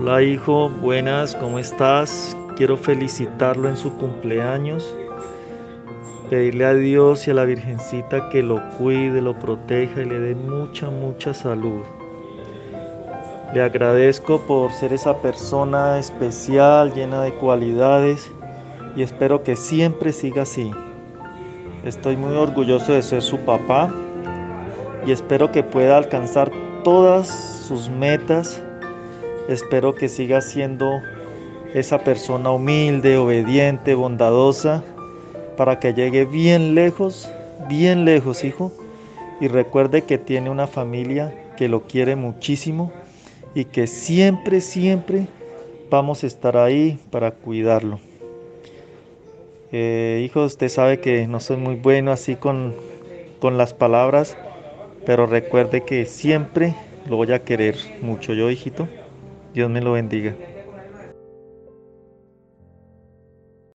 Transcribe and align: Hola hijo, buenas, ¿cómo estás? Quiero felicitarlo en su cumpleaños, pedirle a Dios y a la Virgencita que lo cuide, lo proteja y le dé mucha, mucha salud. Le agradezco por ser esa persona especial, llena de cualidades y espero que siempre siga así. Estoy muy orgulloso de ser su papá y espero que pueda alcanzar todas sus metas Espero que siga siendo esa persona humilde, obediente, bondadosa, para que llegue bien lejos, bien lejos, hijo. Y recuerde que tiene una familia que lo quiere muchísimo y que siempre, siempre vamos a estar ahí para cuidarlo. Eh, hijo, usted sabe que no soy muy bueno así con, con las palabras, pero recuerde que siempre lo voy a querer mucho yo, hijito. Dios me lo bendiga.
Hola 0.00 0.22
hijo, 0.22 0.68
buenas, 0.68 1.34
¿cómo 1.34 1.58
estás? 1.58 2.36
Quiero 2.54 2.76
felicitarlo 2.76 3.68
en 3.68 3.76
su 3.76 3.92
cumpleaños, 3.96 4.94
pedirle 6.30 6.66
a 6.66 6.74
Dios 6.74 7.26
y 7.26 7.32
a 7.32 7.34
la 7.34 7.44
Virgencita 7.44 8.28
que 8.28 8.44
lo 8.44 8.62
cuide, 8.78 9.20
lo 9.20 9.36
proteja 9.36 10.02
y 10.02 10.04
le 10.04 10.20
dé 10.20 10.34
mucha, 10.36 10.88
mucha 10.88 11.34
salud. 11.34 11.80
Le 13.52 13.60
agradezco 13.60 14.40
por 14.42 14.70
ser 14.70 14.92
esa 14.92 15.20
persona 15.20 15.98
especial, 15.98 16.94
llena 16.94 17.22
de 17.22 17.34
cualidades 17.34 18.30
y 18.94 19.02
espero 19.02 19.42
que 19.42 19.56
siempre 19.56 20.12
siga 20.12 20.42
así. 20.42 20.70
Estoy 21.82 22.16
muy 22.16 22.36
orgulloso 22.36 22.92
de 22.92 23.02
ser 23.02 23.20
su 23.20 23.38
papá 23.38 23.92
y 25.04 25.10
espero 25.10 25.50
que 25.50 25.64
pueda 25.64 25.98
alcanzar 25.98 26.52
todas 26.84 27.26
sus 27.66 27.90
metas 27.90 28.62
Espero 29.48 29.94
que 29.94 30.10
siga 30.10 30.42
siendo 30.42 31.00
esa 31.72 32.04
persona 32.04 32.50
humilde, 32.50 33.16
obediente, 33.16 33.94
bondadosa, 33.94 34.84
para 35.56 35.80
que 35.80 35.94
llegue 35.94 36.26
bien 36.26 36.74
lejos, 36.74 37.30
bien 37.66 38.04
lejos, 38.04 38.44
hijo. 38.44 38.70
Y 39.40 39.48
recuerde 39.48 40.02
que 40.02 40.18
tiene 40.18 40.50
una 40.50 40.66
familia 40.66 41.34
que 41.56 41.68
lo 41.68 41.84
quiere 41.84 42.14
muchísimo 42.14 42.92
y 43.54 43.64
que 43.64 43.86
siempre, 43.86 44.60
siempre 44.60 45.28
vamos 45.88 46.24
a 46.24 46.26
estar 46.26 46.58
ahí 46.58 46.98
para 47.10 47.30
cuidarlo. 47.30 48.00
Eh, 49.72 50.22
hijo, 50.26 50.44
usted 50.44 50.68
sabe 50.68 51.00
que 51.00 51.26
no 51.26 51.40
soy 51.40 51.56
muy 51.56 51.76
bueno 51.76 52.12
así 52.12 52.36
con, 52.36 52.74
con 53.40 53.56
las 53.56 53.72
palabras, 53.72 54.36
pero 55.06 55.26
recuerde 55.26 55.84
que 55.84 56.04
siempre 56.04 56.74
lo 57.08 57.16
voy 57.16 57.32
a 57.32 57.44
querer 57.44 57.76
mucho 58.02 58.34
yo, 58.34 58.50
hijito. 58.50 58.86
Dios 59.58 59.70
me 59.70 59.80
lo 59.80 59.90
bendiga. 59.92 60.38